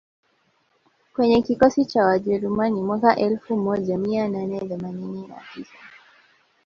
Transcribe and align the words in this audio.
kwenye 1.13 1.41
kikosi 1.41 1.85
cha 1.85 2.03
Wajerumani 2.05 2.81
mwaka 2.83 3.07
wa 3.07 3.15
elfu 3.15 3.55
moja 3.57 3.97
mia 3.97 4.27
nane 4.27 4.59
themanini 4.59 5.27
na 5.27 5.41
tisa 5.53 5.77